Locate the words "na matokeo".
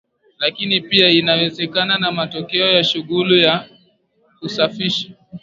1.97-2.71